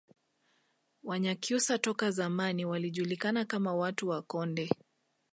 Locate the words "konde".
4.21-4.69